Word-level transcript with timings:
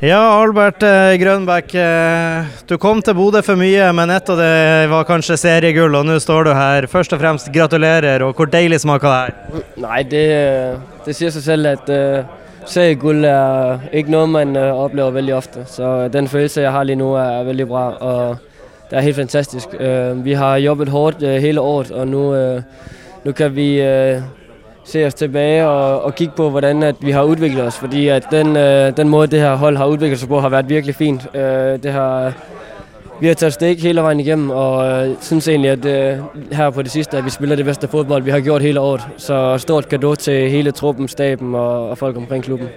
Ja, 0.00 0.40
Albert 0.40 0.80
eh, 0.82 1.18
Grønbæk. 1.20 1.74
Eh, 1.76 2.46
du 2.64 2.78
kom 2.80 3.02
til 3.04 3.12
Bodø 3.18 3.42
for 3.44 3.60
mye, 3.60 3.90
men 3.92 4.08
et 4.08 4.30
av 4.32 4.38
det 4.40 4.86
var 4.88 5.04
kanskje 5.04 5.36
seriegull, 5.36 5.92
og 5.98 6.06
nå 6.08 6.14
står 6.24 6.48
du 6.48 6.50
her. 6.56 6.86
Først 6.88 7.12
og 7.12 7.20
fremst 7.20 7.50
gratulerer, 7.52 8.24
og 8.24 8.32
hvor 8.32 8.48
deilig 8.48 8.78
smaker 8.80 9.12
det 9.12 9.18
her? 9.18 9.66
Nei, 9.84 9.98
det, 10.08 10.22
det 11.04 11.16
sier 11.18 11.34
seg 11.34 11.44
selv 11.44 11.68
at 11.74 11.92
uh, 11.92 12.24
seriegull 12.64 13.28
er 13.28 13.84
ikke 13.92 14.14
noe 14.16 14.32
man 14.38 14.56
uh, 14.56 14.70
opplever 14.86 15.18
veldig 15.18 15.36
ofte. 15.36 15.66
Så 15.68 15.92
den 16.16 16.32
følelsen 16.32 16.64
jeg 16.64 16.72
har 16.72 16.88
lige 16.88 17.02
nå, 17.02 17.12
er 17.20 17.44
veldig 17.52 17.68
bra, 17.68 17.86
og 18.00 18.64
det 18.88 18.96
er 18.96 19.08
helt 19.10 19.20
fantastisk. 19.20 19.76
Uh, 19.76 20.16
vi 20.24 20.32
har 20.32 20.56
jobbet 20.64 20.96
hardt 20.96 21.28
hele 21.44 21.60
året, 21.60 21.92
og 21.92 22.08
nå, 22.08 22.24
nå 23.28 23.36
kan 23.36 23.52
vi 23.52 23.74
se 24.90 25.06
oss 25.06 25.14
tilbake 25.14 25.66
og, 25.66 26.04
og 26.04 26.14
kigge 26.14 26.34
på 26.36 26.50
hvordan 26.50 26.94
vi 27.00 27.10
har 27.10 27.22
utviklet 27.22 27.66
oss. 27.66 27.78
Fordi 27.78 28.08
at 28.08 28.26
den, 28.30 28.56
øh, 28.56 28.96
den 28.96 29.08
måten 29.08 29.30
det 29.30 29.40
her 29.40 29.54
hold 29.54 29.76
har 29.76 29.86
utviklet 29.86 30.20
seg 30.20 30.28
på, 30.28 30.40
har 30.40 30.48
vært 30.48 30.68
virkelig 30.68 30.94
fint. 30.94 31.26
Øh, 31.34 31.82
det 31.82 31.92
har, 31.92 32.32
vi 33.20 33.26
har 33.26 33.34
tatt 33.34 33.54
stik 33.54 33.82
hele 33.82 34.02
veien 34.02 34.20
igennem, 34.20 34.50
og 34.50 34.86
øh, 34.86 35.16
synes 35.20 35.48
egentlig 35.48 35.70
at 35.70 35.84
her 36.52 36.70
på 36.70 36.82
det 36.82 36.90
sidste, 36.90 37.18
at 37.18 37.24
vi 37.24 37.30
spiller 37.30 37.56
det 37.56 37.64
beste 37.64 37.88
fodbold, 37.88 38.22
vi 38.22 38.30
har 38.30 38.40
gjort 38.40 38.62
hele 38.62 38.80
året. 38.80 39.06
Så 39.16 39.58
stort 39.58 39.88
gave 39.88 40.16
til 40.16 40.50
hele 40.50 40.72
truppen, 40.72 41.08
staben 41.08 41.54
og, 41.54 41.90
og 41.90 41.98
folk 41.98 42.16
omkring 42.16 42.44
klubben. 42.44 42.68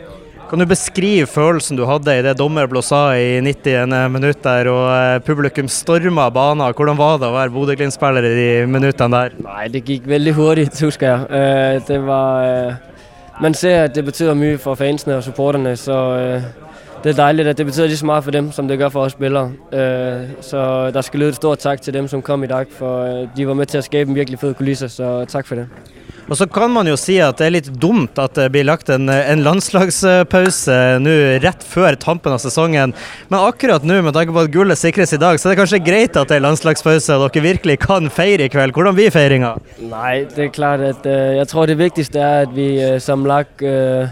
Kan 0.54 0.62
du 0.62 0.68
beskrive 0.70 1.26
følelsen 1.26 1.80
du 1.80 1.82
hadde 1.90 2.14
i 2.14 2.22
det 2.22 2.36
dommer 2.38 2.68
blåsa 2.70 3.16
i 3.18 3.40
90 3.42 4.12
minutt 4.14 4.44
der, 4.46 4.68
og 4.70 4.84
eh, 4.94 5.22
publikum 5.26 5.66
storma 5.66 6.28
banen? 6.30 6.62
Hvordan 6.78 7.00
var 7.00 7.16
det 7.18 7.26
å 7.26 7.34
være 7.34 7.50
Bodø-Glimt-spiller 7.56 8.28
i 8.30 8.34
de 8.38 8.46
minuttene 8.70 9.18
der? 9.18 9.34
Nei, 9.42 9.64
Det 9.74 9.82
gikk 9.82 10.06
veldig 10.12 10.34
hurtig, 10.38 10.68
husker 10.78 11.08
jeg. 11.08 11.26
Eh, 11.40 11.80
det 11.88 11.98
var 12.06 12.46
eh, 12.46 13.02
Man 13.42 13.58
ser 13.58 13.88
at 13.88 13.96
det 13.98 14.06
betyr 14.06 14.36
mye 14.38 14.62
for 14.62 14.78
fansene 14.78 15.18
og 15.18 15.26
supporterne, 15.26 15.74
så 15.74 15.98
det 17.02 17.16
er 17.16 17.20
deilig 17.24 17.50
at 17.50 17.58
det 17.58 17.66
betyr 17.72 17.90
like 17.90 18.12
mye 18.12 18.22
for 18.22 18.38
dem 18.38 18.54
som 18.54 18.70
det 18.70 18.78
gjør 18.78 18.94
for 18.94 19.10
oss 19.10 19.18
spillere. 19.18 20.38
Så 20.46 20.92
der 20.94 21.02
skal 21.02 21.20
lyde 21.20 21.34
et 21.34 21.42
stort 21.42 21.66
takk 21.66 21.82
til 21.82 21.98
dem 21.98 22.08
som 22.08 22.22
kom 22.22 22.46
i 22.46 22.54
dag, 22.54 22.70
for 22.70 23.26
de 23.36 23.50
var 23.50 23.58
med 23.58 23.74
til 23.74 23.82
å 23.82 23.90
skape 23.90 24.06
en 24.06 24.22
virkelig 24.22 24.38
fet 24.38 24.58
kulisse, 24.62 24.94
så 25.02 25.26
takk 25.26 25.50
for 25.50 25.64
det. 25.64 26.03
Og 26.32 26.38
Så 26.40 26.48
kan 26.48 26.72
man 26.72 26.88
jo 26.88 26.96
si 27.00 27.18
at 27.20 27.40
det 27.40 27.46
er 27.46 27.54
litt 27.58 27.70
dumt 27.82 28.20
at 28.22 28.38
det 28.38 28.48
blir 28.54 28.64
lagt 28.68 28.88
en, 28.94 29.10
en 29.12 29.44
landslagspause 29.44 30.78
nå 31.04 31.16
rett 31.44 31.66
før 31.68 31.98
tampen 32.00 32.32
av 32.36 32.40
sesongen. 32.40 32.94
Men 33.28 33.44
akkurat 33.44 33.84
nå, 33.84 34.00
med 34.06 34.16
tanke 34.16 34.36
på 34.36 34.46
at 34.46 34.54
gullet 34.54 34.80
sikres 34.80 35.14
i 35.16 35.20
dag, 35.20 35.40
så 35.40 35.50
er 35.50 35.54
det 35.54 35.60
kanskje 35.60 35.82
greit 35.84 36.20
at 36.20 36.32
det 36.32 36.40
er 36.40 36.46
landslagspause 36.46 37.20
og 37.20 37.28
dere 37.28 37.46
virkelig 37.50 37.78
kan 37.84 38.08
feire 38.14 38.48
i 38.48 38.54
kveld. 38.54 38.76
Hvordan 38.76 38.96
blir 38.96 39.12
feiringa? 39.14 39.56
Nei, 39.92 40.24
det 40.32 40.48
er 40.48 40.56
klart 40.56 40.86
at 40.88 41.08
uh, 41.10 41.36
jeg 41.42 41.50
tror 41.52 41.68
det 41.68 41.80
viktigste 41.82 42.24
er 42.24 42.48
at 42.48 42.56
vi 42.56 42.70
uh, 42.80 42.98
som 43.04 43.28
lag 43.28 43.50
uh, 43.60 44.08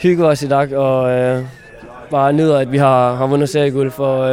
hygger 0.00 0.32
oss 0.32 0.46
i 0.46 0.50
dag 0.50 0.72
og 0.72 2.08
bare 2.10 2.32
nyter 2.32 2.62
at 2.64 2.72
vi 2.72 2.80
har, 2.80 3.18
har 3.20 3.28
vunnet 3.28 3.52
seriegull. 3.52 3.92
For 3.92 4.24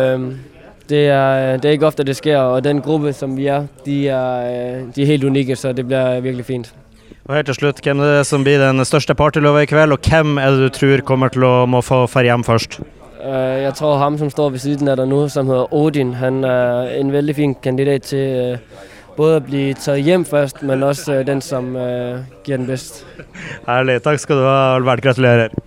det 0.90 1.06
er, 1.12 1.58
det 1.58 1.70
er, 1.70 1.78
ikke 1.78 1.88
ofte 1.90 2.06
det 2.08 2.18
skjer, 2.18 2.40
og 2.40 2.64
den 2.64 2.82
gruppe 2.82 3.14
som 3.14 3.36
vi 3.38 3.48
er, 3.52 3.68
de 3.86 4.08
er, 4.08 4.84
de 4.96 5.04
er 5.04 5.10
helt 5.12 5.26
unike, 5.28 5.56
så 5.56 5.74
det 5.76 5.88
blir 5.88 6.22
virkelig 6.24 6.46
fint. 6.46 6.74
Og 7.28 7.36
helt 7.36 7.50
til 7.50 7.56
slutt, 7.56 7.82
Hvem 7.84 8.00
er 8.00 8.20
det 8.20 8.28
som 8.28 8.44
blir 8.44 8.62
den 8.62 8.86
største 8.88 9.16
partylova 9.16 9.66
i 9.66 9.68
kveld, 9.68 9.92
og 9.92 10.00
hvem 10.00 10.38
er 10.38 10.52
det 10.52 10.70
du 10.70 10.70
tror 10.78 11.04
kommer 11.04 11.34
til 11.34 11.44
å 11.44 11.66
må 11.68 11.82
få 11.84 12.06
dra 12.08 12.24
hjem 12.24 12.46
først? 12.48 12.80
Uh, 13.18 13.58
jeg 13.66 13.74
tror 13.76 13.98
han 14.00 14.18
som 14.18 14.30
står 14.32 14.54
ved 14.54 14.64
siden 14.64 14.88
av 14.88 15.02
deg 15.02 15.10
nå, 15.12 15.26
som 15.28 15.50
heter 15.52 15.74
Odin, 15.76 16.14
han 16.22 16.44
er 16.48 16.94
en 16.96 17.12
veldig 17.12 17.36
fin 17.36 17.56
kandidat 17.60 18.08
til 18.14 18.56
uh, 18.56 18.84
både 19.18 19.42
å 19.42 19.44
bli 19.44 19.64
tatt 19.76 20.00
hjem 20.00 20.24
først, 20.30 20.64
men 20.64 20.86
også 20.88 21.20
uh, 21.20 21.24
den 21.28 21.44
som 21.44 21.74
gir 21.76 22.56
den 22.56 22.68
best. 22.70 23.04
Herlig. 23.68 24.00
Takk 24.06 24.24
skal 24.24 24.40
du 24.40 24.48
ha, 24.48 24.78
Albert. 24.78 25.04
Gratulerer. 25.04 25.67